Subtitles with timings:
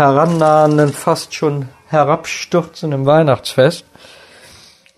[0.00, 3.84] herannahenden, fast schon herabstürzenden Weihnachtsfest.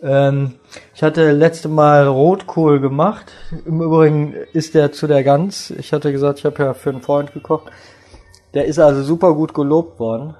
[0.00, 0.55] Ähm,
[0.95, 3.33] ich hatte letzte Mal Rotkohl gemacht.
[3.67, 5.70] Im Übrigen ist der zu der Gans.
[5.70, 7.73] Ich hatte gesagt, ich habe ja für einen Freund gekocht.
[8.55, 10.36] Der ist also super gut gelobt worden.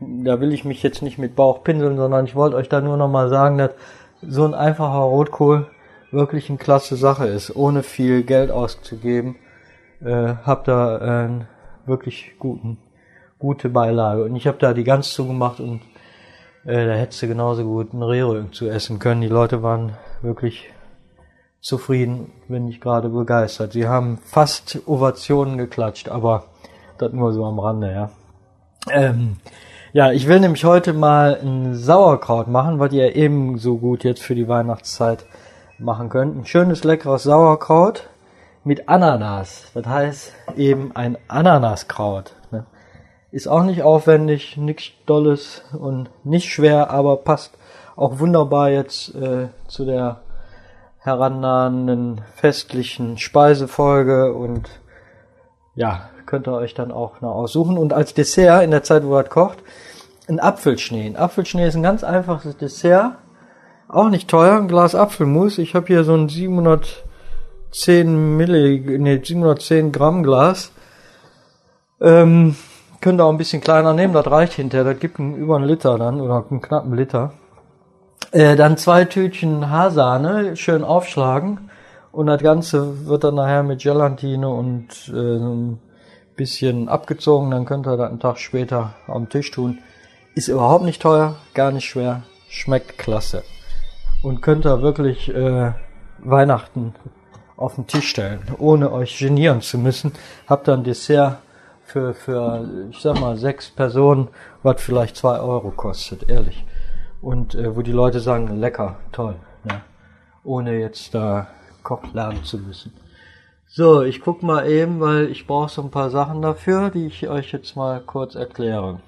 [0.00, 2.96] Da will ich mich jetzt nicht mit Bauch pinseln, sondern ich wollte euch da nur
[2.96, 3.70] nochmal sagen, dass
[4.22, 5.68] so ein einfacher Rotkohl
[6.10, 9.36] wirklich eine klasse Sache ist, ohne viel Geld auszugeben.
[10.04, 11.46] Äh, hab da einen
[11.86, 12.78] wirklich guten,
[13.40, 14.22] gute Beilage.
[14.22, 15.80] Und ich habe da die Gans zugemacht und
[16.64, 19.22] äh, da hättest du genauso gut einen Rehrücken zu essen können.
[19.22, 20.70] Die Leute waren wirklich
[21.60, 23.72] zufrieden, wenn nicht gerade begeistert.
[23.72, 26.44] Sie haben fast Ovationen geklatscht, aber
[26.98, 28.10] das nur so am Rande, ja.
[28.90, 29.36] Ähm,
[29.92, 34.34] ja, ich will nämlich heute mal ein Sauerkraut machen, was ihr ebenso gut jetzt für
[34.34, 35.26] die Weihnachtszeit
[35.78, 36.36] machen könnt.
[36.36, 38.08] Ein schönes, leckeres Sauerkraut
[38.62, 39.64] mit Ananas.
[39.74, 42.34] Das heißt eben ein Ananaskraut.
[42.50, 42.66] Ne?
[43.32, 47.56] Ist auch nicht aufwendig, nichts Dolles und nicht schwer, aber passt
[47.96, 50.22] auch wunderbar jetzt äh, zu der
[50.98, 54.68] herannahenden festlichen Speisefolge und
[55.74, 57.78] ja, könnt ihr euch dann auch noch aussuchen.
[57.78, 59.58] Und als Dessert in der Zeit, wo ihr kocht,
[60.28, 61.06] ein Apfelschnee.
[61.06, 63.16] Ein Apfelschnee ist ein ganz einfaches Dessert,
[63.88, 65.58] auch nicht teuer, ein Glas Apfelmus.
[65.58, 70.72] Ich habe hier so ein 710 Milli, nee, 710 Gramm Glas.
[72.00, 72.56] Ähm,
[73.00, 74.84] Könnt ihr auch ein bisschen kleiner nehmen, das reicht hinterher.
[74.92, 77.32] Das gibt einen, über einen Liter dann oder einen knappen Liter.
[78.32, 81.70] Äh, dann zwei Tütchen Haarsahne, schön aufschlagen.
[82.12, 85.78] Und das Ganze wird dann nachher mit Gelatine und äh, ein
[86.36, 87.50] bisschen abgezogen.
[87.50, 89.78] Dann könnt ihr das einen Tag später am Tisch tun.
[90.34, 93.44] Ist überhaupt nicht teuer, gar nicht schwer, schmeckt klasse.
[94.22, 95.72] Und könnt ihr wirklich äh,
[96.18, 96.94] Weihnachten
[97.56, 100.12] auf den Tisch stellen, ohne euch genieren zu müssen.
[100.46, 101.38] Habt dann Dessert
[101.90, 104.28] für, für, ich sag mal, sechs Personen,
[104.62, 106.64] was vielleicht zwei Euro kostet, ehrlich.
[107.20, 109.82] Und äh, wo die Leute sagen, lecker, toll, ne?
[110.44, 111.48] ohne jetzt da
[111.82, 112.92] Koch lernen zu müssen.
[113.66, 117.28] So, ich guck mal eben, weil ich brauche so ein paar Sachen dafür, die ich
[117.28, 119.00] euch jetzt mal kurz erkläre.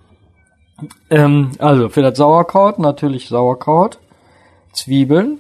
[1.11, 3.99] Ähm, also für das Sauerkraut natürlich Sauerkraut,
[4.73, 5.39] Zwiebeln.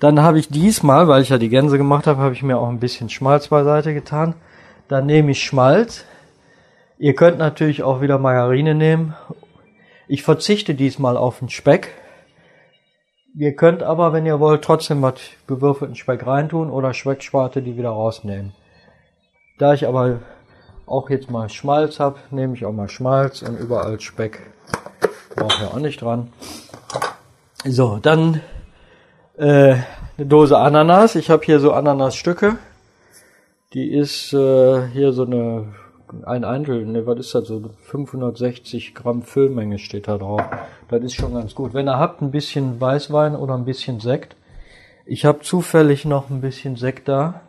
[0.00, 2.68] Dann habe ich diesmal, weil ich ja die Gänse gemacht habe, habe ich mir auch
[2.68, 4.34] ein bisschen Schmalz beiseite getan.
[4.88, 6.04] Dann nehme ich Schmalz.
[6.98, 9.14] Ihr könnt natürlich auch wieder Margarine nehmen.
[10.08, 11.90] Ich verzichte diesmal auf den Speck.
[13.34, 15.14] Ihr könnt aber, wenn ihr wollt, trotzdem was
[15.46, 18.54] gewürfelten Speck reintun oder Specksparte die wieder rausnehmen.
[19.58, 20.20] Da ich aber
[20.86, 24.40] auch jetzt mal Schmalz habe, nehme ich auch mal Schmalz und überall Speck.
[25.34, 26.32] Brauche ja auch nicht dran.
[27.64, 28.40] So, dann
[29.36, 29.76] äh,
[30.16, 31.14] eine Dose Ananas.
[31.16, 32.56] Ich habe hier so Ananasstücke.
[33.72, 35.74] Die ist äh, hier so eine,
[36.24, 40.42] ein Eintel, ne, was ist das, so 560 Gramm Füllmenge steht da drauf.
[40.88, 41.74] Das ist schon ganz gut.
[41.74, 44.36] Wenn ihr habt, ein bisschen Weißwein oder ein bisschen Sekt.
[45.04, 47.42] Ich habe zufällig noch ein bisschen Sekt da.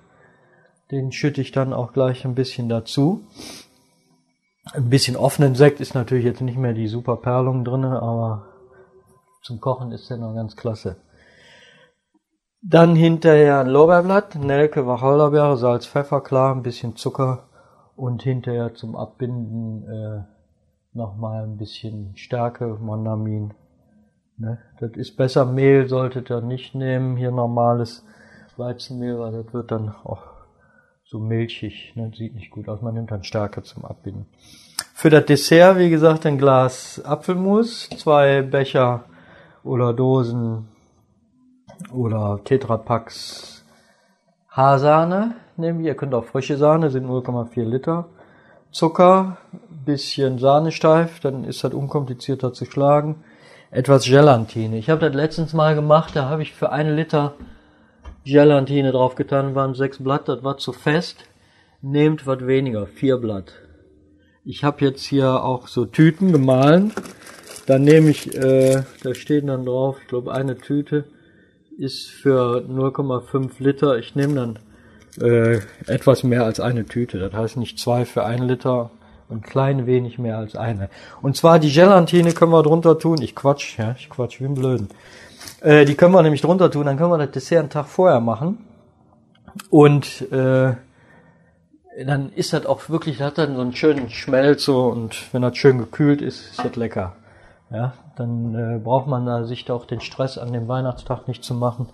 [0.92, 3.22] Den schütte ich dann auch gleich ein bisschen dazu.
[4.74, 8.48] Ein bisschen offenen Sekt ist natürlich jetzt nicht mehr die super Perlung drinne, aber
[9.44, 10.98] zum Kochen ist der noch ganz klasse.
[12.62, 17.50] Dann hinterher ein Lorbeerblatt, Nelke, Wacholderbeere, Salz, Pfeffer, klar, ein bisschen Zucker
[17.96, 20.24] und hinterher zum Abbinden äh,
[20.94, 23.54] nochmal ein bisschen Stärke, Monamin.
[24.38, 24.60] Ne?
[24.80, 28.04] Das ist besser, Mehl solltet ihr nicht nehmen, hier normales
[28.58, 30.24] Weizenmehl, weil das wird dann auch
[31.06, 32.12] so milchig, ne?
[32.16, 32.82] sieht nicht gut aus.
[32.82, 34.26] Man nimmt dann Stärke zum Abbinden.
[34.94, 39.06] Für das Dessert, wie gesagt, ein Glas Apfelmus, zwei Becher
[39.64, 40.70] oder Dosen
[41.94, 43.66] oder Tetrapacks
[44.50, 45.84] Haarsahne nehmen.
[45.84, 48.10] Ihr könnt auch frische Sahne, sind 0,4 Liter.
[48.72, 49.38] Zucker,
[49.86, 53.24] bisschen Sahne steif, dann ist das unkomplizierter zu schlagen.
[53.70, 54.78] etwas Gelatine.
[54.78, 57.34] Ich habe das letztens mal gemacht, da habe ich für einen Liter
[58.24, 61.26] Gelatine draufgetan, waren sechs Blatt, das war zu fest.
[61.82, 63.54] Nehmt was weniger, vier Blatt.
[64.46, 66.94] Ich habe jetzt hier auch so Tüten gemahlen.
[67.66, 71.06] Dann nehme ich, äh, da steht dann drauf, ich glaube eine Tüte
[71.78, 73.98] ist für 0,5 Liter.
[73.98, 74.60] Ich nehme dann
[75.22, 77.20] äh, etwas mehr als eine Tüte.
[77.20, 78.92] Das heißt nicht zwei für einen Liter
[79.30, 80.90] und klein wenig mehr als eine.
[81.22, 83.22] Und zwar die Gelatine können wir drunter tun.
[83.22, 84.90] Ich quatsch, ja, ich quatsch wie ein Blöden.
[85.62, 88.20] Äh, die können wir nämlich drunter tun, dann können wir das Dessert einen Tag vorher
[88.20, 88.60] machen.
[89.70, 90.74] Und äh,
[92.06, 95.58] dann ist das auch wirklich, hat dann so einen schönen Schmelz so und wenn das
[95.58, 97.16] schön gekühlt ist, ist das lecker.
[97.70, 101.44] Ja, dann äh, braucht man da sich da auch den Stress an dem Weihnachtstag nicht
[101.44, 101.90] zu machen.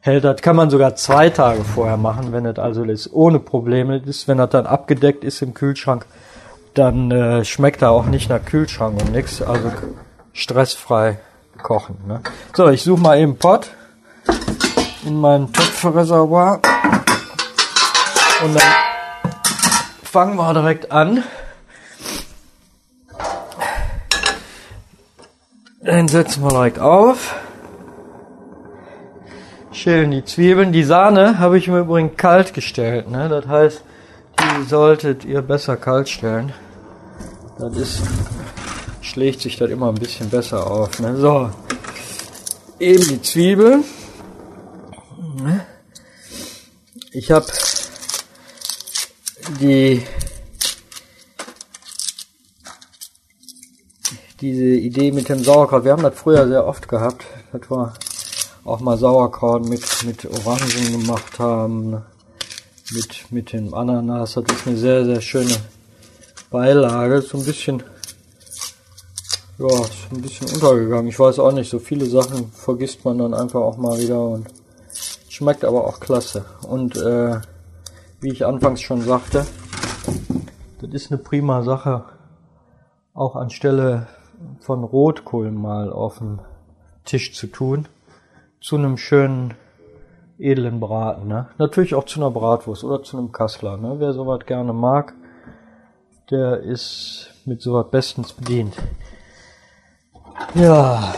[0.00, 3.96] Hält das kann man sogar zwei Tage vorher machen, wenn das also ist ohne Probleme
[3.96, 4.28] ist.
[4.28, 6.06] Wenn das dann abgedeckt ist im Kühlschrank,
[6.74, 9.40] dann äh, schmeckt er auch nicht nach Kühlschrank und nix.
[9.40, 9.72] Also
[10.32, 11.18] stressfrei
[11.62, 11.96] kochen.
[12.06, 12.20] Ne?
[12.54, 13.70] So, ich suche mal eben Pot
[15.04, 16.60] in meinem Topfreservoir
[18.44, 18.62] und dann
[20.02, 21.24] fangen wir direkt an.
[25.86, 27.36] Den setzen wir direkt auf.
[29.70, 30.72] Schälen die Zwiebeln.
[30.72, 33.08] Die Sahne habe ich im Übrigen kalt gestellt.
[33.08, 33.28] Ne?
[33.28, 33.82] Das heißt,
[34.40, 36.52] die solltet ihr besser kalt stellen.
[37.56, 38.02] Das ist,
[39.00, 40.98] schlägt sich das immer ein bisschen besser auf.
[40.98, 41.16] Ne?
[41.18, 41.50] So,
[42.80, 43.84] eben die Zwiebel.
[47.12, 47.46] Ich habe
[49.60, 50.02] die
[54.46, 55.84] diese Idee mit dem Sauerkraut.
[55.84, 57.92] Wir haben das früher sehr oft gehabt, dass wir
[58.64, 62.02] auch mal Sauerkraut mit mit Orangen gemacht haben,
[62.92, 64.34] mit mit dem Ananas.
[64.34, 65.56] Das ist eine sehr sehr schöne
[66.50, 67.82] Beilage, so ein bisschen,
[69.58, 71.08] ja, ist ein bisschen untergegangen.
[71.08, 74.46] Ich weiß auch nicht, so viele Sachen vergisst man dann einfach auch mal wieder und
[75.28, 76.44] schmeckt aber auch klasse.
[76.68, 77.40] Und äh,
[78.20, 79.44] wie ich anfangs schon sagte,
[80.80, 82.04] das ist eine prima Sache,
[83.12, 84.06] auch anstelle
[84.60, 86.40] von Rotkohl mal auf den
[87.04, 87.88] Tisch zu tun,
[88.60, 89.54] zu einem schönen
[90.38, 91.28] edlen Braten.
[91.28, 91.48] Ne?
[91.58, 93.76] Natürlich auch zu einer Bratwurst oder zu einem Kassler.
[93.76, 93.96] Ne?
[93.98, 95.14] Wer sowas gerne mag,
[96.30, 98.76] der ist mit sowas bestens bedient.
[100.54, 101.14] Ja.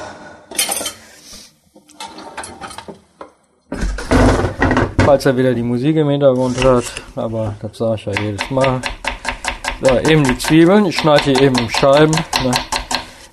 [5.05, 6.85] Falls er wieder die Musik im Hintergrund hört,
[7.17, 8.83] aber das sage ich ja jedes Mal.
[9.81, 10.87] So, eben die Zwiebeln.
[10.87, 12.13] Ich schneide hier eben in Scheiben.
[12.13, 12.51] Ne?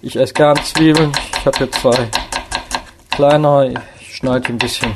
[0.06, 1.12] Ich esse gern Zwiebeln.
[1.36, 2.08] Ich habe hier zwei
[3.10, 3.74] kleinere.
[4.00, 4.96] Ich schneide ein bisschen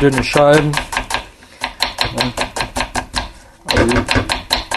[0.00, 0.72] dünne Scheiben.
[0.72, 2.32] Ne?
[3.70, 3.94] Also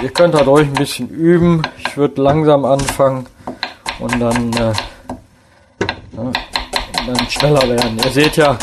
[0.03, 1.63] Ihr könnt halt euch ein bisschen üben.
[1.79, 3.25] Ich würde langsam anfangen
[3.97, 4.73] und dann, äh,
[6.17, 6.31] ja,
[7.07, 7.97] dann schneller werden.
[7.97, 8.59] Ihr seht ja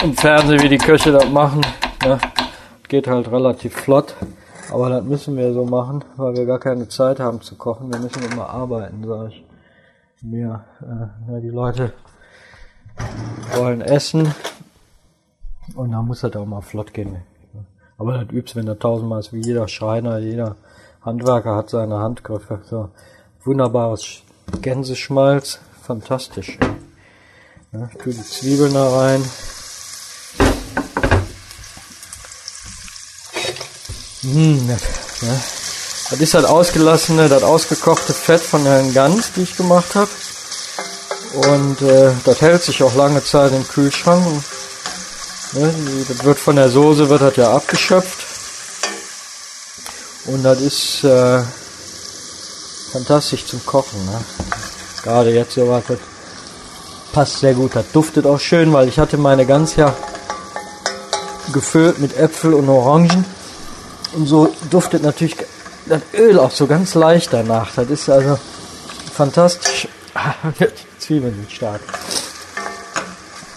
[0.00, 1.60] im Fernsehen, wie die Köche das machen.
[2.04, 2.20] Ne?
[2.86, 4.14] Geht halt relativ flott.
[4.70, 7.92] Aber das müssen wir so machen, weil wir gar keine Zeit haben zu kochen.
[7.92, 9.44] Wir müssen immer arbeiten, sage ich
[10.22, 10.64] mir.
[10.80, 11.92] Äh, ja, die Leute
[13.54, 14.34] wollen essen
[15.74, 17.16] und dann muss das auch mal flott gehen.
[17.98, 20.56] Aber das übst, wenn du tausendmal ist, wie jeder Schreiner, jeder
[21.02, 22.60] Handwerker hat seine Handgriffe.
[22.64, 22.90] So,
[23.44, 24.22] wunderbares
[24.60, 26.58] Gänseschmalz, fantastisch.
[27.72, 29.22] Ja, ich tue die Zwiebeln da rein.
[34.24, 34.76] Ja.
[36.10, 40.10] Das ist das ausgelassene, das ausgekochte Fett von der Gans, die ich gemacht habe.
[41.50, 44.24] Und äh, das hält sich auch lange Zeit im Kühlschrank.
[45.52, 45.74] Ne,
[46.08, 48.26] das wird von der Soße wird das ja abgeschöpft.
[50.26, 51.42] Und das ist äh,
[52.92, 54.04] fantastisch zum Kochen.
[54.06, 54.24] Ne?
[55.02, 55.98] Gerade jetzt so was, das
[57.12, 57.76] passt sehr gut.
[57.76, 59.94] Das duftet auch schön, weil ich hatte meine Gans ja
[61.52, 63.24] gefüllt mit Äpfel und Orangen.
[64.14, 65.36] Und so duftet natürlich
[65.86, 67.74] das Öl auch so ganz leicht danach.
[67.74, 68.38] Das ist also
[69.12, 69.88] fantastisch.
[70.60, 71.80] Die Zwiebeln sind stark.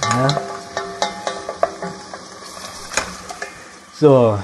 [0.03, 0.27] Ja.
[3.99, 4.39] So,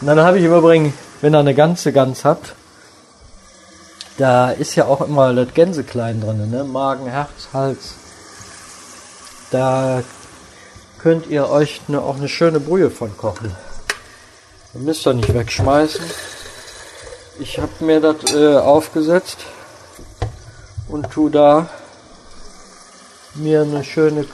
[0.00, 2.54] und dann habe ich im Übrigen, wenn ihr eine ganze Gans habt,
[4.18, 6.64] da ist ja auch immer das Gänseklein drin, ne?
[6.64, 7.94] Magen, Herz, Hals.
[9.50, 10.02] Da
[10.98, 13.54] könnt ihr euch ne, auch eine schöne Brühe von kochen.
[14.74, 16.02] Ihr müsst ihr nicht wegschmeißen.
[17.38, 19.36] Ich habe mir das äh, aufgesetzt
[20.88, 21.68] und tu da
[23.34, 24.24] mir eine schöne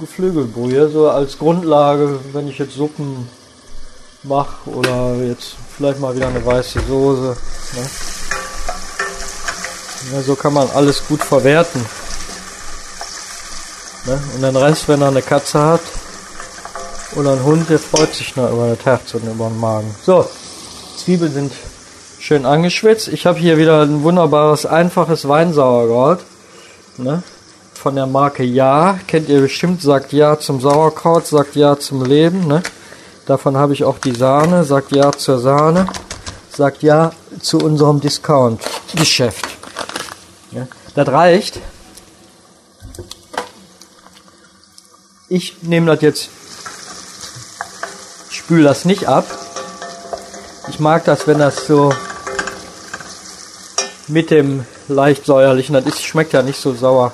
[0.00, 3.28] Geflügelbrühe, so als Grundlage, wenn ich jetzt Suppen
[4.22, 7.36] mache oder jetzt vielleicht mal wieder eine weiße Soße.
[7.74, 7.90] Ne?
[10.14, 11.84] Ja, so kann man alles gut verwerten.
[14.06, 14.18] Ne?
[14.34, 15.82] Und den Rest, wenn er eine Katze hat
[17.18, 19.92] oder ein Hund, der freut sich noch über das Herz und über den Magen.
[20.04, 20.24] So,
[20.96, 21.52] Zwiebeln sind
[22.20, 23.08] schön angeschwitzt.
[23.08, 26.20] Ich habe hier wieder ein wunderbares, einfaches Weinsauerkraut.
[26.96, 27.22] Ne?
[27.74, 28.98] Von der Marke Ja.
[29.06, 32.46] Kennt ihr bestimmt, sagt Ja zum Sauerkraut, sagt Ja zum Leben.
[32.46, 32.62] Ne?
[33.26, 35.86] Davon habe ich auch die Sahne, sagt Ja zur Sahne,
[36.54, 39.46] sagt Ja zu unserem Discount-Geschäft.
[40.52, 40.68] Ja?
[40.94, 41.60] Das reicht.
[45.28, 46.30] Ich nehme das jetzt,
[48.48, 49.26] spüle das nicht ab.
[50.70, 51.92] Ich mag das, wenn das so
[54.06, 57.12] mit dem leicht säuerlichen, das ist, schmeckt ja nicht so sauer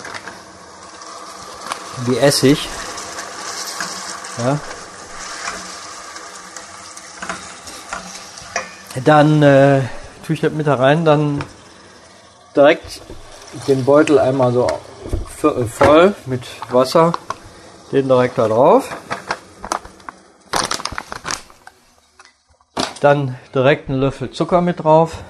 [2.06, 2.68] wie Essig.
[4.38, 4.60] Ja.
[9.04, 9.80] Dann äh,
[10.24, 11.42] tue ich das mit da rein, dann
[12.54, 13.00] direkt
[13.66, 14.68] den Beutel einmal so
[15.36, 17.12] voll mit Wasser
[17.90, 18.88] den direkt da drauf.
[23.04, 25.22] Dann direkt einen Löffel Zucker mit drauf.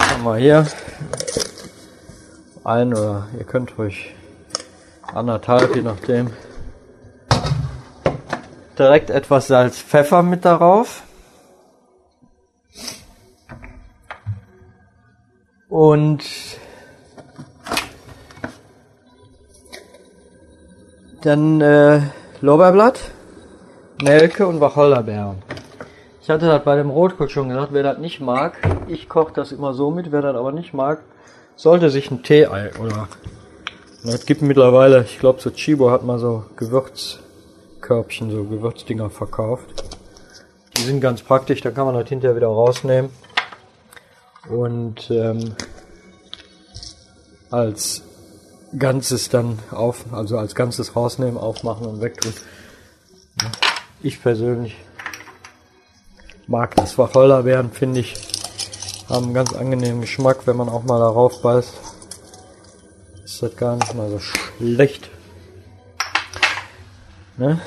[0.00, 0.66] Haben wir hier
[2.64, 4.14] ein oder ihr könnt ruhig
[5.12, 6.30] anderthalb, je nachdem.
[8.78, 11.02] Direkt etwas Salz, Pfeffer mit darauf.
[15.68, 16.24] Und
[21.20, 22.00] Dann äh,
[22.40, 23.10] Lorbeerblatt,
[24.02, 25.36] Nelke und Wacholderbeeren.
[26.20, 28.54] Ich hatte das bei dem Rotkohl schon gesagt, wer das nicht mag,
[28.88, 31.00] ich koche das immer so mit, wer das aber nicht mag,
[31.54, 33.08] sollte sich ein Tee-Ei oder
[34.04, 39.84] es gibt mittlerweile, ich glaube so Chibo hat mal so Gewürzkörbchen, so Gewürzdinger verkauft.
[40.76, 43.10] Die sind ganz praktisch, da kann man das hinterher wieder rausnehmen
[44.50, 45.54] und ähm,
[47.50, 48.02] als
[48.78, 52.34] Ganzes dann auf, also als Ganzes rausnehmen, aufmachen und wegtun.
[54.02, 54.76] Ich persönlich
[56.46, 58.14] mag das Wacholderbeeren, finde ich,
[59.08, 61.74] haben einen ganz angenehmen Geschmack, wenn man auch mal darauf beißt.
[63.24, 65.10] Ist das gar nicht mal so schlecht.
[67.36, 67.60] Ne?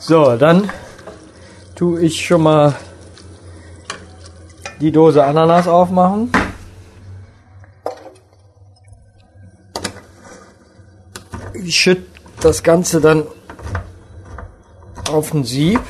[0.00, 0.70] So, dann
[1.74, 2.74] tue ich schon mal
[4.80, 6.30] die Dose Ananas aufmachen.
[11.68, 12.06] ich schütte
[12.40, 13.26] das Ganze dann
[15.18, 15.80] auf ein Sieb.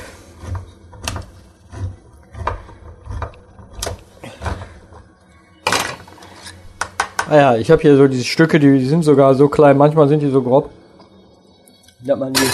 [7.29, 10.21] Ah ja, ich habe hier so diese Stücke, die sind sogar so klein, manchmal sind
[10.21, 10.71] die so grob,
[11.99, 12.49] dass man die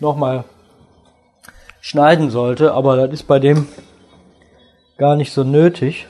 [0.00, 0.44] nochmal
[1.80, 3.68] schneiden sollte, aber das ist bei dem
[4.98, 6.08] gar nicht so nötig.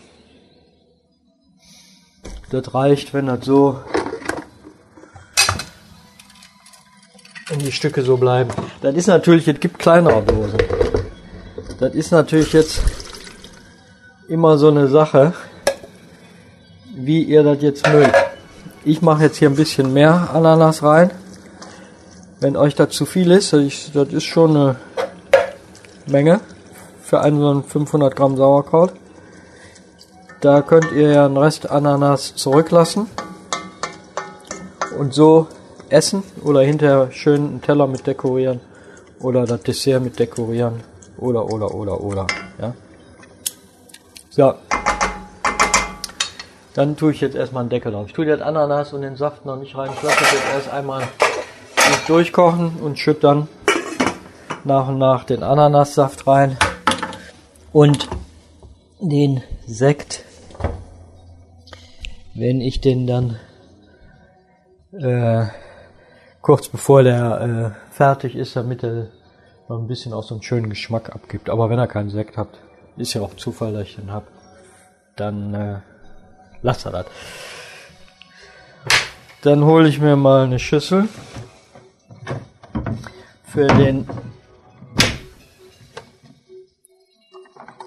[2.50, 3.80] Das reicht, wenn das so
[7.70, 8.50] die Stücke so bleiben.
[8.82, 10.58] Das ist natürlich, es gibt kleinere Dosen.
[11.78, 12.82] Das ist natürlich jetzt
[14.26, 15.34] immer so eine Sache,
[16.96, 18.12] wie ihr das jetzt mögt.
[18.84, 21.12] Ich mache jetzt hier ein bisschen mehr Ananas rein.
[22.40, 24.76] Wenn euch das zu viel ist, das ist schon eine
[26.06, 26.40] Menge
[27.02, 28.94] für einen so 500 Gramm Sauerkraut.
[30.40, 33.06] Da könnt ihr ja einen Rest Ananas zurücklassen.
[34.98, 35.46] Und so
[35.90, 38.60] essen oder hinterher schön einen Teller mit dekorieren
[39.20, 40.80] oder das Dessert mit dekorieren
[41.18, 42.26] oder oder oder oder
[42.60, 42.74] ja.
[44.30, 44.54] So.
[46.74, 49.44] Dann tue ich jetzt erstmal einen Deckel drauf ich tue das Ananas und den Saft
[49.44, 49.90] noch nicht rein.
[49.94, 51.02] Ich lasse das jetzt erst einmal
[52.06, 53.48] durchkochen und schütte dann
[54.64, 56.56] nach und nach den Ananassaft rein
[57.72, 58.08] und
[59.00, 60.24] den Sekt.
[62.34, 63.38] Wenn ich den dann
[64.92, 65.46] äh,
[66.42, 69.08] kurz bevor der äh, fertig ist, damit er
[69.68, 71.50] noch ein bisschen auch so einen schönen Geschmack abgibt.
[71.50, 72.58] Aber wenn ihr keinen Sekt habt,
[72.96, 74.24] ist ja auch Zufall, dass ich den hab,
[75.16, 75.80] dann äh,
[76.62, 77.06] lasst er das.
[79.42, 81.08] Dann hole ich mir mal eine Schüssel
[83.44, 84.06] für den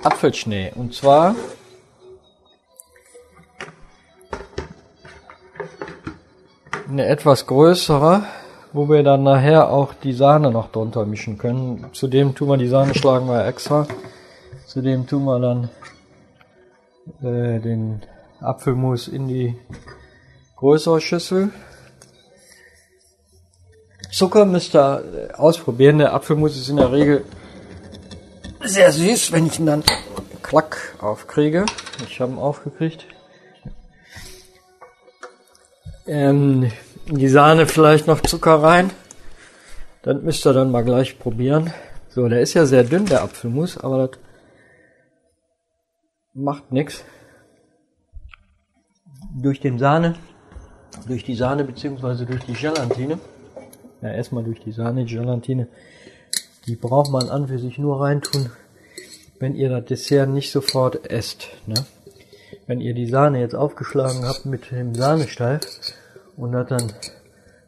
[0.04, 0.72] Apfelschnee.
[0.76, 1.36] Und zwar
[6.90, 8.24] eine etwas größere
[8.74, 11.86] wo wir dann nachher auch die Sahne noch drunter mischen können.
[11.94, 13.88] Zudem tun wir die Sahne schlagen wir extra.
[14.68, 15.70] Zudem tun wir dann
[17.22, 18.02] äh, den
[18.42, 19.56] Apfelmus in die
[20.58, 21.52] größere Schüssel.
[24.12, 26.00] Zucker müsst ihr ausprobieren.
[26.00, 27.24] Der Apfelmus ist in der Regel
[28.64, 29.32] sehr süß.
[29.32, 29.84] Wenn ich ihn dann
[30.54, 31.66] Schlag aufkriege.
[32.08, 33.08] Ich habe ihn aufgekriegt.
[36.06, 36.72] Ähm,
[37.08, 38.92] die Sahne vielleicht noch Zucker rein.
[40.04, 41.74] Dann müsst ihr dann mal gleich probieren.
[42.10, 44.20] So, der ist ja sehr dünn, der Apfelmus, aber das
[46.34, 47.04] macht nichts.
[49.36, 50.16] Durch den Sahne,
[51.08, 53.20] durch die Sahne beziehungsweise durch die Gelatine,
[54.02, 55.68] ja erstmal durch die Sahne, die Gelatine,
[56.68, 58.52] die braucht man an für sich nur reintun,
[59.40, 61.48] wenn ihr das Dessert nicht sofort esst.
[61.66, 61.86] Ne?
[62.68, 65.62] Wenn ihr die Sahne jetzt aufgeschlagen habt mit dem Sahnesteif
[66.38, 66.94] und das dann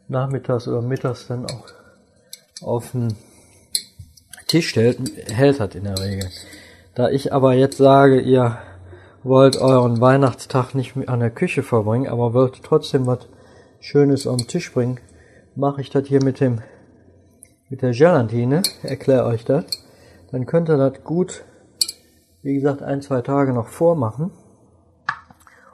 [0.08, 1.66] nachmittags oder mittags dann auch
[2.62, 3.14] auf den
[4.46, 4.98] Tisch stellt,
[5.30, 6.30] hält das in der Regel.
[6.94, 8.58] Da ich aber jetzt sage, ihr
[9.22, 13.26] wollt euren Weihnachtstag nicht an der Küche verbringen, aber wollt trotzdem was
[13.80, 15.00] Schönes am Tisch bringen,
[15.54, 16.60] mache ich das hier mit dem
[17.68, 19.64] mit der Gelatine, erkläre euch das.
[20.30, 21.44] Dann könnt ihr das gut,
[22.42, 24.30] wie gesagt, ein, zwei Tage noch vormachen,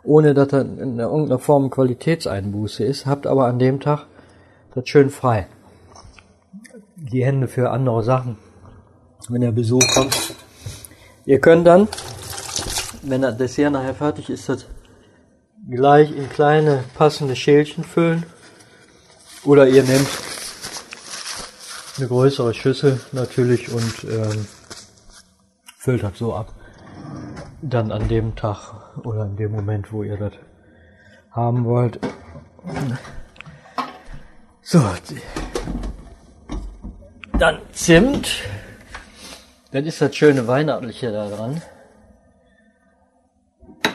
[0.04, 4.06] ohne dass das in irgendeiner Form Qualitätseinbuße ist, habt aber an dem Tag
[4.74, 5.46] das schön frei.
[6.96, 8.36] Die Hände für andere Sachen,
[9.28, 10.34] wenn der Besuch kommt.
[11.24, 11.88] Ihr könnt dann,
[13.02, 14.66] wenn das Dessert nachher fertig ist, das
[15.70, 18.24] gleich in kleine passende Schälchen füllen.
[19.44, 20.08] Oder ihr nehmt
[21.98, 24.46] eine größere Schüssel natürlich und ähm,
[25.78, 26.52] füllt das so ab.
[27.60, 30.32] Dann an dem Tag oder in dem Moment, wo ihr das
[31.30, 31.98] haben wollt.
[34.62, 34.80] So,
[37.38, 38.44] dann Zimt.
[39.72, 41.60] Das ist das schöne Weihnachtliche da dran.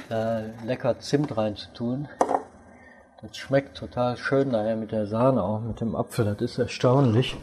[0.09, 2.09] Da lecker Zimt reinzutun.
[3.21, 6.25] Das schmeckt total schön nachher mit der Sahne, auch mit dem Apfel.
[6.25, 7.37] Das ist erstaunlich.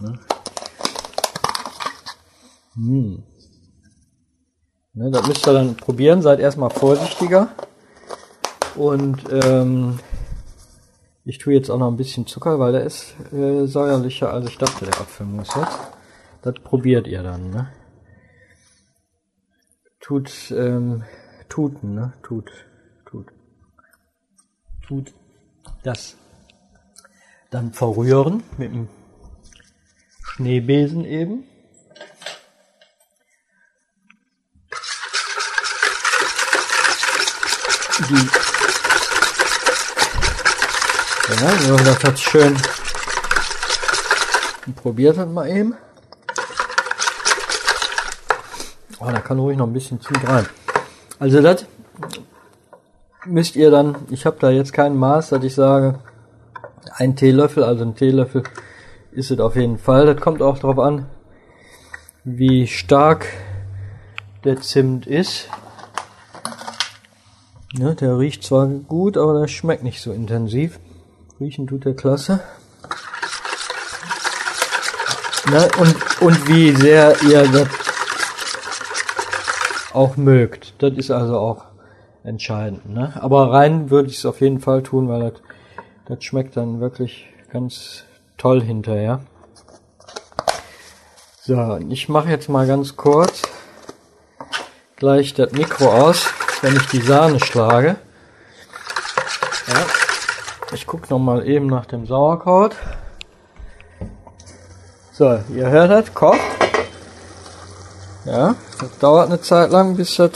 [0.00, 0.18] Ne?
[2.74, 3.22] Hm.
[4.94, 6.22] Ne, das müsst ihr dann probieren.
[6.22, 7.48] Seid erstmal vorsichtiger.
[8.76, 9.98] Und ähm,
[11.24, 14.58] ich tue jetzt auch noch ein bisschen Zucker, weil der ist äh, säuerlicher, als ich
[14.58, 15.78] dachte, der Apfelmus jetzt.
[16.42, 17.72] Das probiert ihr dann, ne?
[20.00, 21.02] Tut, ähm,
[21.48, 22.12] tuten, ne?
[22.22, 22.50] Tut,
[23.06, 23.26] tut.
[24.86, 25.14] Tut
[25.82, 26.16] das
[27.50, 28.88] dann verrühren mit dem
[30.22, 31.44] Schneebesen eben.
[41.40, 42.56] Ja, so, das hat schön.
[44.76, 45.74] Probiert das mal eben.
[48.98, 50.46] Oh, da kann ruhig noch ein bisschen zu rein.
[51.18, 51.66] Also das
[53.26, 56.00] müsst ihr dann, ich habe da jetzt kein Maß, dass ich sage,
[56.96, 58.42] ein Teelöffel, also ein Teelöffel
[59.12, 60.06] ist es auf jeden Fall.
[60.06, 61.06] Das kommt auch darauf an,
[62.24, 63.26] wie stark
[64.44, 65.48] der Zimt ist.
[67.76, 70.78] Ja, der riecht zwar gut, aber der schmeckt nicht so intensiv.
[71.40, 72.40] Riechen tut der klasse.
[75.50, 77.68] Na, und, und wie sehr ihr das
[79.92, 80.74] auch mögt.
[80.78, 81.64] Das ist also auch
[82.22, 82.88] entscheidend.
[82.88, 83.12] Ne?
[83.20, 85.40] Aber rein würde ich es auf jeden Fall tun, weil das,
[86.06, 88.04] das schmeckt dann wirklich ganz
[88.38, 89.20] toll hinterher.
[91.40, 93.42] So, ich mache jetzt mal ganz kurz
[94.96, 96.26] gleich das Mikro aus,
[96.64, 97.96] wenn ich die Sahne schlage.
[99.66, 99.86] Ja,
[100.72, 102.74] ich gucke noch mal eben nach dem Sauerkraut.
[105.12, 106.40] So, ihr hört das, kocht.
[108.24, 110.32] Ja, das dauert eine Zeit lang, bis das...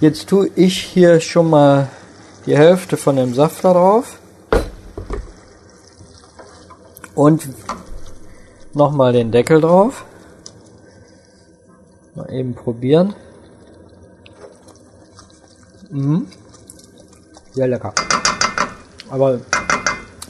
[0.00, 1.88] Jetzt tue ich hier schon mal
[2.44, 4.18] die Hälfte von dem Saft da drauf.
[7.14, 7.48] Und
[8.74, 10.04] nochmal den Deckel drauf.
[12.14, 13.14] Mal eben probieren.
[15.90, 16.26] Mhm.
[17.52, 17.94] Sehr lecker.
[19.10, 19.40] Aber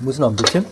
[0.00, 0.64] muss noch ein bisschen.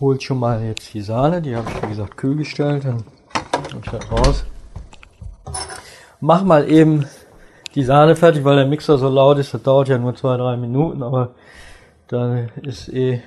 [0.00, 3.04] holt schon mal jetzt die Sahne, die habe ich wie gesagt kühl gestellt, dann
[3.68, 4.44] nehme ich raus.
[6.20, 7.06] Mach mal eben
[7.74, 10.56] die Sahne fertig, weil der Mixer so laut ist, das dauert ja nur zwei, drei
[10.56, 11.34] Minuten, aber
[12.08, 13.22] dann ist eh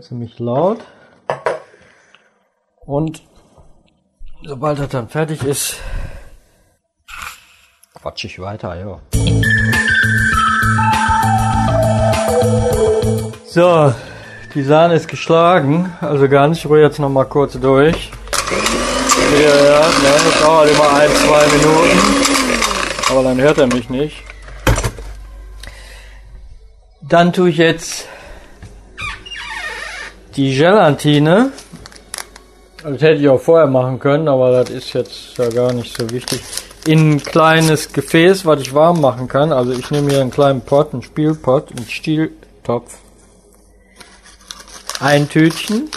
[0.00, 0.78] ziemlich laut.
[2.84, 3.22] Und
[4.44, 5.76] sobald das dann fertig ist,
[7.94, 8.98] quatsch ich weiter, ja.
[13.46, 13.92] So,
[14.54, 16.58] die Sahne ist geschlagen, also ganz.
[16.58, 18.10] Ich rühre jetzt noch mal kurz durch.
[19.32, 21.98] Ja, ja, ne, das dauert immer ein, zwei Minuten.
[23.10, 24.22] Aber dann hört er mich nicht.
[27.02, 28.06] Dann tue ich jetzt
[30.36, 31.52] die Gelatine.
[32.82, 36.08] Das hätte ich auch vorher machen können, aber das ist jetzt ja gar nicht so
[36.10, 36.42] wichtig.
[36.86, 39.52] In ein kleines Gefäß, was ich warm machen kann.
[39.52, 42.96] Also ich nehme hier einen kleinen Pot, einen Spielpot, einen Stieltopf.
[44.98, 45.90] Ein Tütchen.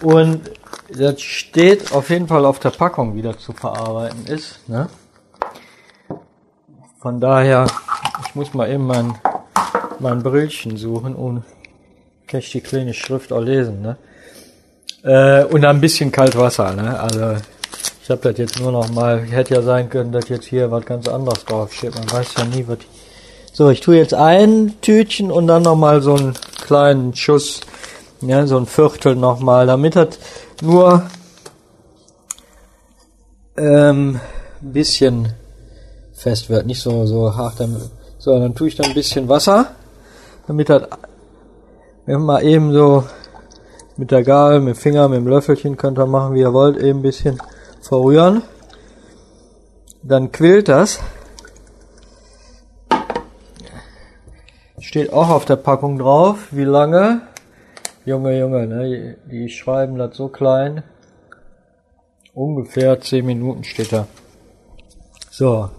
[0.00, 0.50] Und
[0.88, 4.66] das steht auf jeden Fall auf der Packung, wie das zu verarbeiten ist.
[4.68, 4.88] Ne?
[6.98, 7.66] Von daher,
[8.26, 9.18] ich muss mal eben mein,
[9.98, 11.44] mein Brillchen suchen und
[12.26, 13.82] kann ich die kleine Schrift auch lesen.
[13.82, 13.96] Ne?
[15.06, 16.74] Äh, und ein bisschen kalt Wasser.
[16.74, 16.98] Ne?
[16.98, 17.36] Also
[18.02, 19.20] ich habe das jetzt nur noch mal.
[19.20, 21.94] Hätte ja sein können, dass jetzt hier was ganz anderes drauf steht.
[21.94, 22.78] Man weiß ja nie, was.
[23.52, 27.60] So, ich tue jetzt ein Tütchen und dann noch mal so einen kleinen Schuss,
[28.20, 30.18] ja, so ein Viertel noch mal, damit das
[30.60, 31.08] nur
[33.56, 34.20] ähm,
[34.60, 35.32] ein bisschen
[36.12, 37.62] fest wird, nicht so so hart.
[38.18, 39.68] So, dann tue ich da ein bisschen Wasser,
[40.48, 40.82] damit das
[42.04, 43.04] wenn mal eben so
[43.96, 46.76] mit der Gabel, mit dem Finger, mit dem Löffelchen könnt ihr machen, wie ihr wollt,
[46.76, 47.38] eben ein bisschen
[47.80, 48.42] verrühren.
[50.02, 51.00] Dann quillt das.
[54.78, 57.22] Steht auch auf der Packung drauf, wie lange.
[58.04, 60.84] Junge, Junge, ne, die schreiben das so klein.
[62.34, 64.06] Ungefähr 10 Minuten steht da.
[65.30, 65.70] So.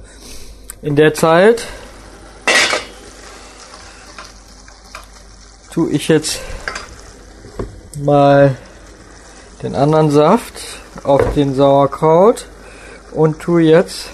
[0.82, 1.66] In der Zeit
[5.72, 6.42] tue ich jetzt
[8.04, 8.56] mal
[9.62, 10.62] den anderen Saft
[11.04, 12.46] auf den Sauerkraut
[13.12, 14.10] und tue jetzt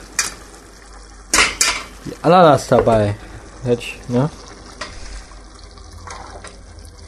[2.06, 3.16] die Ananas dabei.
[3.64, 4.30] Hätte ich, ne?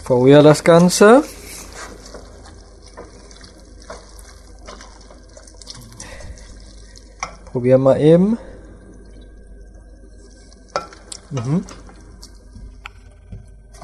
[0.04, 1.24] Verrühre das Ganze.
[7.52, 8.38] Probieren mal eben.
[11.32, 11.66] Mhm.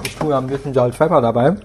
[0.04, 1.56] Ich tue ein bisschen Salz Pfeffer dabei.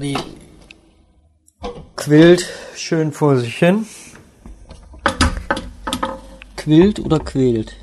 [0.00, 0.18] Die
[2.14, 3.86] quillt schön vor sich hin.
[6.56, 7.74] Quillt oder quält?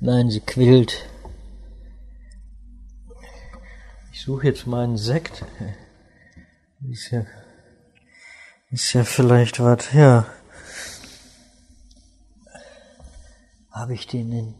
[0.00, 1.06] Nein, sie quillt.
[4.12, 5.44] Ich suche jetzt meinen Sekt.
[6.90, 7.26] Ist ja,
[8.72, 10.26] ist ja vielleicht was, ja.
[13.70, 14.54] Habe ich den denn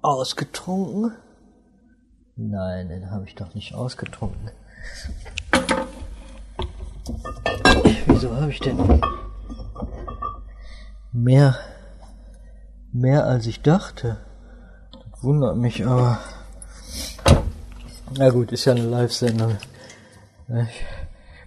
[0.00, 1.12] ausgetrunken?
[2.36, 4.50] Nein, den habe ich doch nicht ausgetrunken.
[8.06, 9.00] Wieso habe ich denn
[11.12, 11.56] mehr
[12.92, 14.16] Mehr als ich dachte.
[14.90, 16.18] Das wundert mich aber.
[18.16, 19.58] Na gut, ist ja eine Live-Sendung.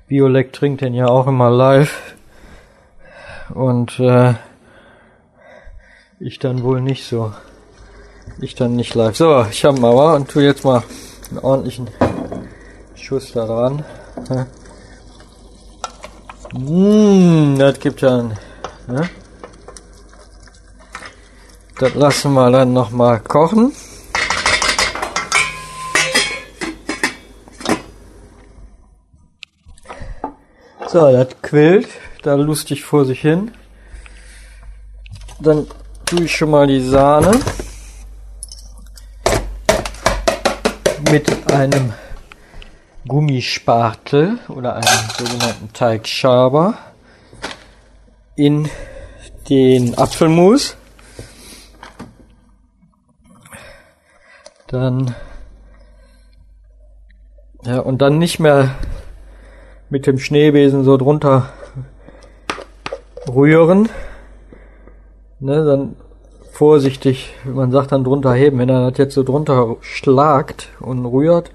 [0.08, 2.16] Biolek trinkt den ja auch immer live.
[3.54, 4.36] Und äh,
[6.20, 7.34] ich dann wohl nicht so.
[8.39, 9.18] Ich dann nicht live.
[9.18, 10.82] So, ich habe mal und tu jetzt mal
[11.30, 11.89] einen ordentlichen
[12.96, 13.84] Schuss da dran.
[16.54, 18.38] Mmh, das gibt ja einen.
[18.86, 19.10] Ne?
[21.80, 23.74] Das lassen wir dann noch mal kochen.
[30.88, 31.89] So, das quillt
[32.22, 33.52] da lustig vor sich hin.
[35.39, 35.66] Dann
[36.06, 37.32] tue ich schon mal die Sahne
[41.10, 41.94] mit einem
[43.08, 46.78] Gummispatel oder einem sogenannten Teigschaber
[48.36, 48.70] in
[49.50, 50.78] den Apfelmus.
[54.68, 55.16] Dann
[57.66, 58.76] ja und dann nicht mehr
[59.89, 61.50] mit dem Schneebesen so drunter
[63.28, 63.89] rühren.
[65.39, 65.96] Ne, dann
[66.52, 68.60] vorsichtig, man sagt dann drunter heben.
[68.60, 71.52] Wenn er das jetzt so drunter schlagt und rührt,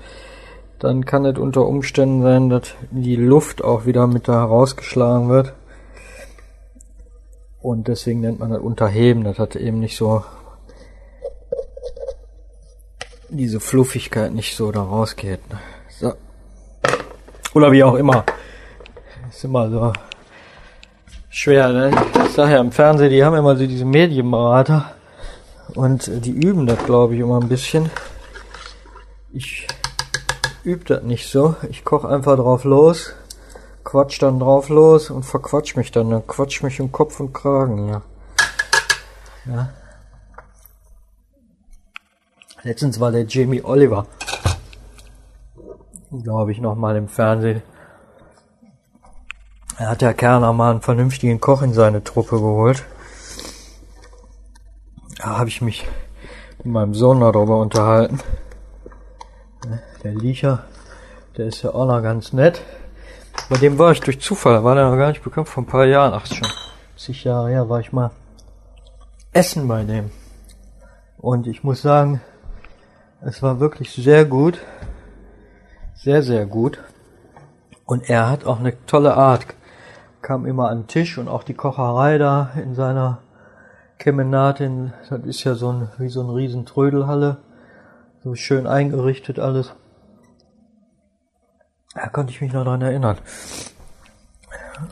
[0.79, 5.55] dann kann es unter Umständen sein, dass die Luft auch wieder mit da rausgeschlagen wird.
[7.61, 9.25] Und deswegen nennt man das Unterheben.
[9.25, 10.25] Das hat eben nicht so
[13.29, 15.41] diese Fluffigkeit nicht so da rausgeht.
[15.51, 15.59] Ne?
[15.99, 16.12] So.
[17.55, 18.25] Oder wie auch immer.
[19.29, 19.93] Ist immer so
[21.29, 21.91] schwer, ne?
[22.27, 24.93] Ich sag ja im Fernsehen, die haben immer so diese Medienberater
[25.75, 27.91] und die üben das, glaube ich, immer ein bisschen.
[29.33, 29.67] Ich
[30.69, 31.57] übe das nicht so.
[31.71, 33.15] Ich koche einfach drauf los,
[33.85, 36.11] quatsch dann drauf los und verquatsch mich dann.
[36.11, 38.03] Dann quatsch mich im Kopf und Kragen, ja.
[39.47, 39.71] Ja.
[42.63, 44.07] Letztens war der Jamie Oliver,
[46.23, 47.63] glaube ich, noch mal im Fernsehen.
[49.79, 52.85] Er hat der Kerner mal einen vernünftigen Koch in seine Truppe geholt.
[55.19, 55.87] Da habe ich mich
[56.59, 58.21] mit meinem Sohn darüber unterhalten.
[60.05, 60.65] Der Liecher,
[61.37, 62.63] der ist ja auch noch ganz nett.
[63.51, 65.87] Bei dem war ich durch Zufall, war der noch gar nicht bekannt, vor ein paar
[65.87, 66.49] Jahren, ach schon,
[66.97, 68.11] zig Jahre her, war ich mal
[69.33, 70.11] essen bei dem.
[71.17, 72.21] Und ich muss sagen,
[73.21, 74.61] es war wirklich sehr gut.
[75.95, 76.79] Sehr, sehr gut.
[77.85, 79.47] Und er hat auch eine tolle Art.
[80.23, 83.19] Kam immer an den Tisch und auch die Kocherei da in seiner
[83.99, 87.39] Kemenatin, das ist ja so ein, wie so ein riesen Trödelhalle.
[88.23, 89.75] So schön eingerichtet alles.
[92.01, 93.19] Da konnte ich mich noch dran erinnern.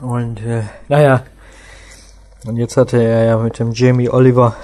[0.03, 1.23] Und äh, naja,
[2.45, 4.57] und jetzt hatte er ja mit dem Jamie Oliver,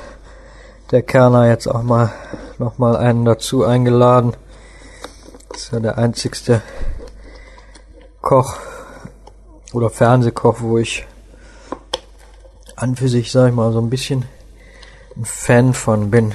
[0.90, 2.12] der Kerner, jetzt auch mal
[2.58, 4.34] noch mal einen dazu eingeladen.
[5.50, 6.62] Das ist ja der einzigste
[8.20, 8.56] Koch
[9.72, 11.06] oder Fernsehkoch, wo ich
[12.74, 14.24] an für sich, sag ich mal, so ein bisschen
[15.16, 16.34] ein Fan von bin.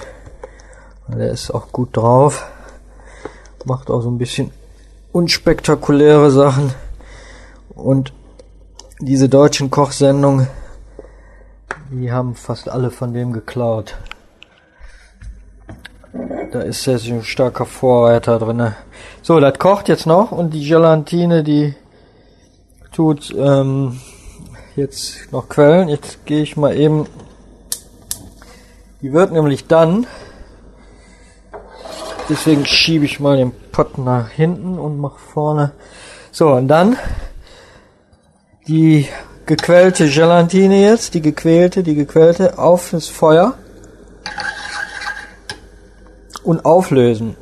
[1.09, 2.49] Der ist auch gut drauf,
[3.65, 4.53] macht auch so ein bisschen
[5.17, 6.75] unspektakuläre Sachen
[7.73, 8.13] und
[8.99, 10.45] diese deutschen Kochsendungen,
[11.89, 13.97] die haben fast alle von dem geklaut.
[16.51, 18.75] Da ist ja so ein starker Vorreiter drinne.
[19.23, 21.73] So, das kocht jetzt noch und die Gelatine, die
[22.91, 23.99] tut ähm,
[24.75, 25.89] jetzt noch quellen.
[25.89, 27.07] Jetzt gehe ich mal eben.
[29.01, 30.05] Die wird nämlich dann.
[32.29, 35.71] Deswegen schiebe ich mal den Pott nach hinten und mache vorne.
[36.31, 36.97] So, und dann
[38.67, 39.07] die
[39.45, 43.53] gequälte Gelatine jetzt, die gequälte, die gequälte auf das Feuer
[46.43, 47.37] und auflösen.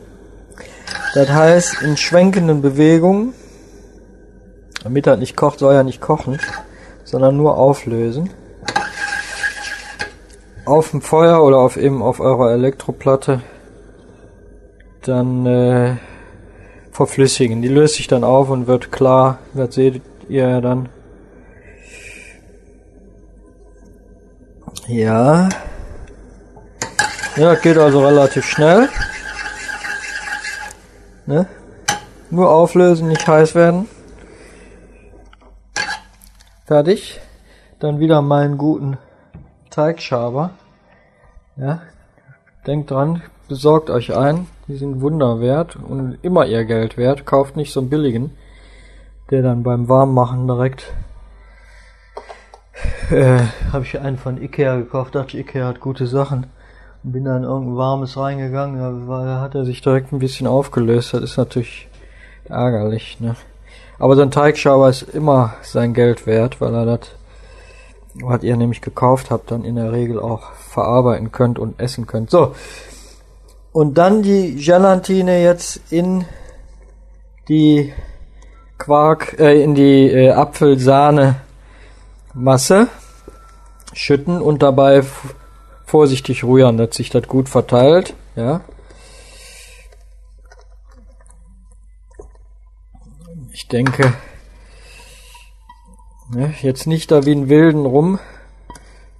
[1.15, 3.33] Das heißt, in schwenkenden Bewegungen,
[4.83, 6.39] damit er nicht kocht, soll er nicht kochen,
[7.05, 8.29] sondern nur auflösen.
[10.65, 13.41] Auf dem Feuer oder auf eben auf eurer Elektroplatte
[15.07, 15.95] dann äh,
[16.91, 17.61] verflüssigen.
[17.61, 20.89] Die löst sich dann auf und wird klar, das seht ihr ja dann.
[24.87, 25.49] Ja.
[27.35, 28.87] Ja, geht also relativ schnell.
[31.25, 31.47] Ne?
[32.29, 33.87] Nur auflösen, nicht heiß werden.
[36.65, 37.19] Fertig.
[37.79, 38.97] Dann wieder meinen guten
[39.69, 40.51] Teigschaber.
[41.57, 41.81] Ja.
[42.65, 44.47] Denkt dran, besorgt euch einen.
[44.67, 47.25] Die sind Wunder wert und immer ihr Geld wert.
[47.25, 48.31] Kauft nicht so einen billigen,
[49.29, 50.93] der dann beim Warmmachen direkt
[53.11, 53.39] äh,
[53.71, 56.47] habe ich einen von Ikea gekauft, dachte ich, Ikea hat gute Sachen.
[57.03, 61.13] Bin dann irgendein warmes reingegangen, da hat er sich direkt ein bisschen aufgelöst.
[61.13, 61.87] Das ist natürlich
[62.45, 63.35] ärgerlich, ne?
[63.99, 67.11] Aber so ein Teigschaber ist immer sein Geld wert, weil er das,
[68.15, 72.31] was ihr nämlich gekauft habt, dann in der Regel auch verarbeiten könnt und essen könnt.
[72.31, 72.55] So.
[73.75, 76.23] Und dann die Gelatine jetzt in
[77.49, 77.93] die
[78.77, 81.41] Quark, äh, in die äh, Apfelsahne
[82.33, 82.87] Masse
[83.91, 85.03] schütten und dabei
[85.83, 88.61] vorsichtig rühren, dass sich das gut verteilt, ja.
[93.51, 94.13] Ich denke,
[96.29, 98.19] ne, jetzt nicht da wie ein Wilden rum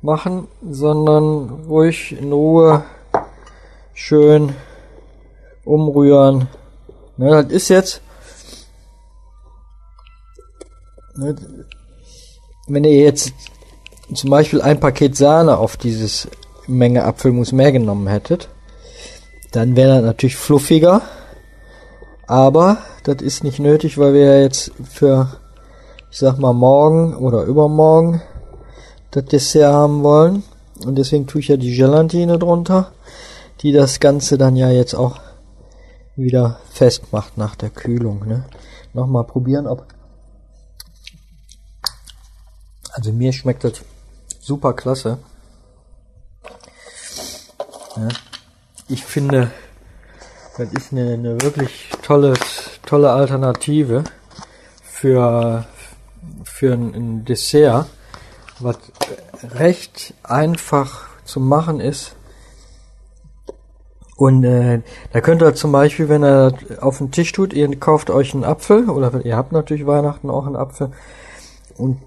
[0.01, 2.85] machen, sondern ruhig in Ruhe
[3.95, 4.53] schön
[5.63, 6.47] umrühren.
[7.17, 8.01] Ne, das ist jetzt
[11.15, 11.35] ne,
[12.67, 13.33] wenn ihr jetzt
[14.13, 16.27] zum Beispiel ein Paket Sahne auf dieses
[16.67, 18.49] Menge Apfelmus mehr genommen hättet,
[19.51, 21.01] dann wäre das natürlich fluffiger.
[22.27, 25.37] Aber das ist nicht nötig, weil wir jetzt für,
[26.11, 28.21] ich sag mal, morgen oder übermorgen
[29.11, 30.43] das Dessert haben wollen.
[30.85, 32.91] Und deswegen tue ich ja die Gelatine drunter,
[33.61, 35.19] die das Ganze dann ja jetzt auch
[36.15, 38.27] wieder festmacht nach der Kühlung.
[38.27, 38.45] Ne?
[38.93, 39.85] Nochmal probieren, ob
[42.93, 43.81] also mir schmeckt das
[44.39, 45.17] super klasse.
[47.97, 48.07] Ja.
[48.87, 49.51] Ich finde,
[50.57, 52.39] das ist eine, eine wirklich tolles,
[52.85, 54.05] tolle Alternative
[54.83, 55.65] für,
[56.43, 57.87] für ein, ein Dessert,
[58.59, 58.77] was
[59.43, 62.15] recht einfach zu machen ist.
[64.17, 68.09] Und äh, da könnt ihr zum Beispiel, wenn ihr auf den Tisch tut, ihr kauft
[68.09, 70.91] euch einen Apfel oder ihr habt natürlich Weihnachten auch einen Apfel
[71.77, 71.99] und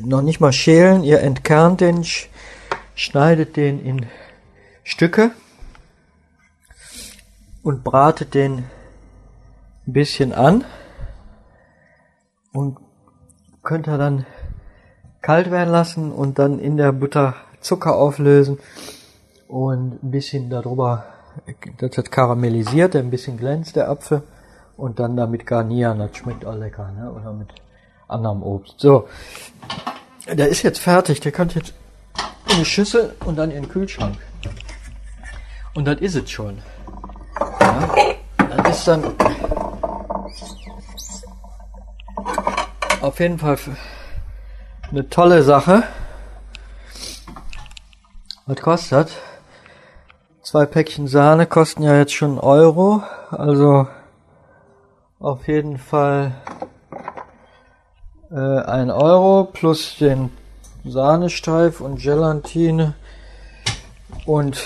[0.00, 2.04] noch nicht mal schälen, ihr entkernt den,
[2.94, 4.06] schneidet den in
[4.84, 5.32] Stücke
[7.62, 8.64] und bratet den
[9.86, 10.64] ein bisschen an
[12.52, 12.78] und
[13.62, 14.24] könnt ihr dann
[15.20, 18.58] kalt werden lassen und dann in der Butter Zucker auflösen
[19.52, 21.04] und ein bisschen darüber,
[21.76, 24.22] das hat karamellisiert, ein bisschen glänzt der Apfel
[24.78, 27.12] und dann damit garnieren, das schmeckt auch lecker, ne?
[27.12, 27.50] oder mit
[28.08, 28.80] anderem Obst.
[28.80, 29.08] So,
[30.26, 31.74] der ist jetzt fertig, der kommt jetzt
[32.50, 34.16] in die Schüssel und dann in den Kühlschrank.
[35.74, 36.56] Und das ist es schon.
[37.60, 37.90] Ja,
[38.56, 39.04] das ist dann
[43.02, 43.58] auf jeden Fall
[44.90, 45.82] eine tolle Sache.
[48.46, 49.10] Was kostet?
[50.52, 53.02] Zwei Päckchen Sahne kosten ja jetzt schon Euro.
[53.30, 53.86] Also
[55.18, 56.32] auf jeden Fall
[58.30, 60.28] äh, ein Euro plus den
[60.84, 62.92] Sahnesteif und Gelatine
[64.26, 64.62] und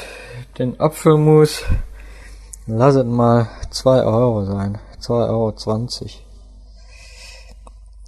[0.59, 1.63] den Apfelmus.
[2.67, 4.81] Lass es mal zwei Euro sein.
[4.99, 5.53] zwei Euro.
[5.53, 6.27] zwanzig.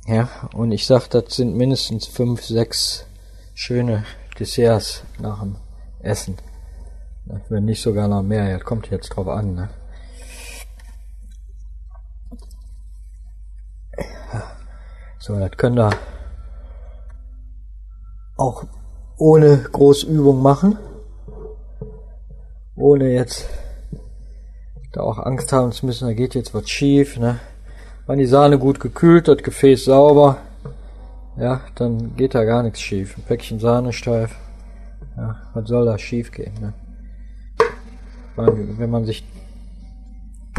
[0.05, 3.07] Ja, und ich sag, das sind mindestens fünf, sechs
[3.55, 4.05] schöne
[4.37, 5.55] Desserts nach dem
[6.01, 6.39] Essen.
[7.49, 9.55] Wenn nicht sogar noch mehr, das kommt jetzt drauf an.
[9.55, 9.69] Ne?
[15.19, 15.91] So, das könnt ihr
[18.39, 18.65] auch
[19.19, 20.79] ohne Großübung machen.
[22.77, 23.47] Ohne jetzt
[24.93, 27.19] da auch Angst haben zu müssen, da geht jetzt was schief.
[27.19, 27.41] Ne?
[28.07, 30.39] Wenn die Sahne gut gekühlt, das Gefäß sauber,
[31.37, 33.19] ja, dann geht da gar nichts schief.
[33.19, 34.35] Ein Päckchen Sahne steif,
[35.17, 36.55] ja, was soll da schief gehen?
[36.61, 36.73] Ne?
[38.39, 39.25] Weil, wenn man sich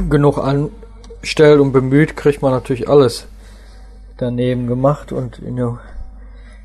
[0.09, 3.25] genug anstellt und bemüht, kriegt man natürlich alles
[4.17, 5.77] daneben gemacht und in,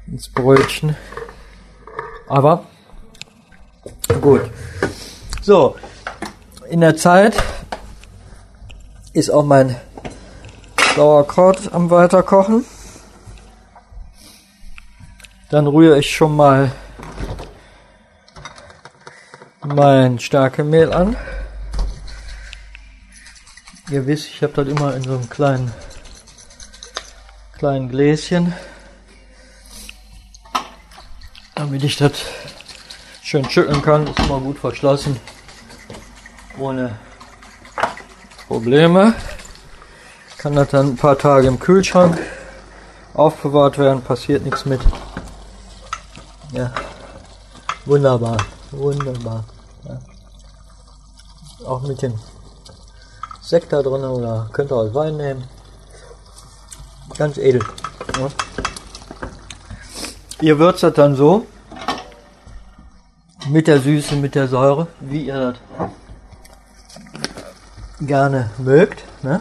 [0.08, 0.96] ins Brötchen.
[2.26, 2.64] Aber
[4.20, 4.40] gut.
[5.40, 5.76] So,
[6.68, 7.40] in der Zeit
[9.12, 9.76] ist auch mein
[10.96, 12.64] Sauerkraut am weiterkochen.
[15.48, 16.72] Dann rühre ich schon mal
[19.64, 21.16] mein starke Mehl an.
[23.90, 25.72] Ihr wisst, ich habe das immer in so einem kleinen
[27.58, 28.52] kleinen Gläschen,
[31.54, 32.12] damit ich das
[33.22, 34.06] schön schütteln kann.
[34.06, 35.18] Ist immer gut verschlossen,
[36.58, 36.98] ohne
[38.48, 39.14] Probleme.
[40.36, 42.18] Kann das dann ein paar Tage im Kühlschrank
[43.14, 44.82] aufbewahrt werden, passiert nichts mit.
[46.52, 46.70] Ja,
[47.86, 48.36] wunderbar,
[48.72, 49.44] wunderbar.
[51.66, 52.18] Auch mit dem
[53.40, 55.44] Sekt da drin oder könnt ihr auch Wein nehmen.
[57.16, 57.62] Ganz edel.
[58.18, 58.28] Ja.
[60.40, 61.46] Ihr würzt das dann so
[63.48, 65.90] mit der Süße, mit der Säure, wie ihr das
[68.00, 69.04] gerne mögt.
[69.22, 69.40] Ne?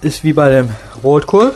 [0.00, 1.52] Ist wie bei dem Rotkohl.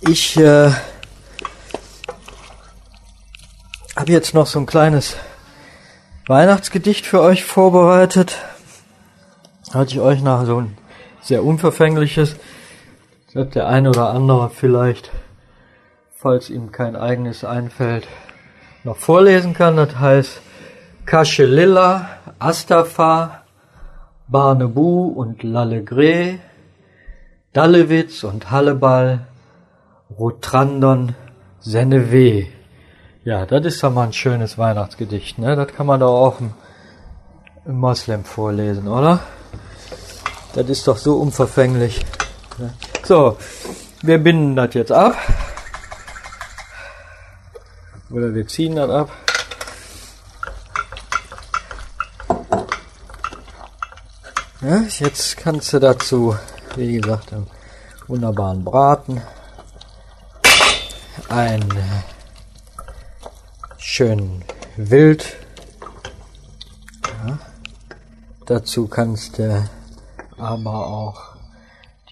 [0.00, 0.72] Ich äh,
[4.02, 5.16] habe jetzt noch so ein kleines
[6.26, 8.36] Weihnachtsgedicht für euch vorbereitet.
[9.72, 10.76] Hatte ich euch nach so ein
[11.20, 12.34] sehr unverfängliches,
[13.32, 15.12] sagt der eine oder andere vielleicht,
[16.16, 18.08] falls ihm kein eigenes einfällt,
[18.82, 19.76] noch vorlesen kann.
[19.76, 20.40] Das heißt
[21.06, 22.08] Kaschelilla,
[22.40, 23.42] Astafa,
[24.26, 26.40] Barnebu und Lallegré,
[27.52, 29.28] Dallewitz und Halleball,
[30.18, 31.14] Rotrandon,
[31.60, 32.48] Sennewe.
[33.24, 35.54] Ja, das ist doch mal ein schönes Weihnachtsgedicht, ne?
[35.54, 36.54] Das kann man doch auch im,
[37.64, 39.20] im Moslem vorlesen, oder?
[40.54, 42.04] Das ist doch so unverfänglich.
[42.58, 42.74] Ne?
[43.04, 43.38] So,
[44.02, 45.16] wir binden das jetzt ab.
[48.10, 49.08] Oder wir ziehen das ab.
[54.62, 56.36] Ja, jetzt kannst du dazu,
[56.74, 57.46] wie gesagt, einen
[58.08, 59.22] wunderbaren Braten,
[61.28, 61.68] einen
[63.82, 64.44] schönen
[64.76, 65.36] Wild.
[67.26, 67.38] Ja.
[68.46, 69.64] Dazu kannst du
[70.38, 71.20] aber auch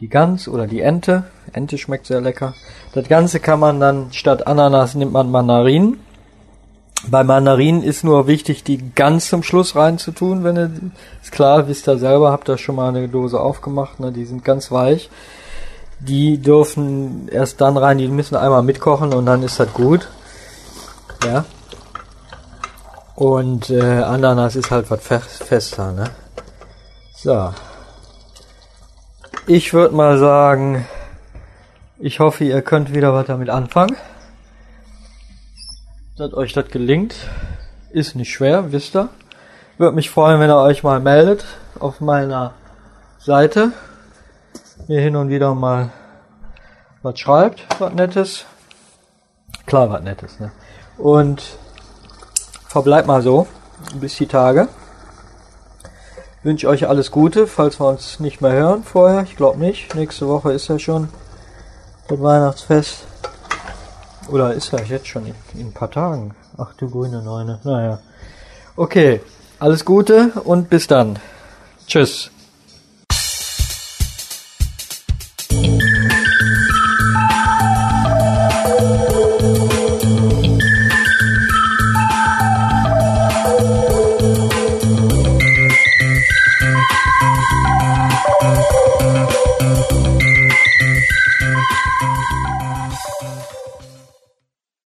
[0.01, 1.25] die Gans oder die Ente.
[1.53, 2.55] Ente schmeckt sehr lecker.
[2.93, 6.01] Das Ganze kann man dann statt Ananas nimmt man Mandarinen.
[7.09, 10.71] Bei Mandarinen ist nur wichtig, die ganz zum Schluss reinzutun, wenn ihr,
[11.23, 14.45] ist klar, wisst ihr selber, habt ihr schon mal eine Dose aufgemacht, ne, die sind
[14.45, 15.09] ganz weich.
[16.01, 20.09] Die dürfen erst dann rein, die müssen einmal mitkochen und dann ist das gut.
[21.25, 21.45] Ja.
[23.21, 26.11] Und äh, Ananas ist halt was fester, ne?
[27.15, 27.55] So.
[29.47, 30.87] Ich würde mal sagen,
[31.99, 33.97] ich hoffe, ihr könnt wieder was damit anfangen
[36.21, 37.15] dass euch das gelingt.
[37.91, 39.09] Ist nicht schwer, wisst ihr.
[39.79, 41.47] Würde mich freuen, wenn ihr euch mal meldet
[41.79, 42.53] auf meiner
[43.19, 43.73] Seite
[44.87, 45.91] mir hin und wieder mal
[47.03, 48.45] was schreibt, was Nettes.
[49.65, 50.53] Klar, was Nettes, ne?
[50.99, 51.43] Und
[52.71, 53.49] verbleibt mal so
[53.95, 54.69] bis die Tage.
[56.43, 59.23] Wünsche euch alles Gute, falls wir uns nicht mehr hören vorher.
[59.25, 59.95] Ich glaube nicht.
[59.95, 61.09] Nächste Woche ist ja schon
[62.09, 63.07] das Weihnachtsfest.
[64.29, 66.35] Oder ist ja jetzt schon in, in ein paar Tagen.
[66.57, 67.59] Ach du grüne Neune.
[67.65, 67.99] Naja.
[68.77, 69.21] Okay.
[69.59, 71.19] Alles Gute und bis dann.
[71.87, 72.31] Tschüss.